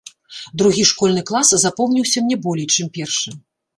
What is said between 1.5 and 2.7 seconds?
запомніўся мне болей,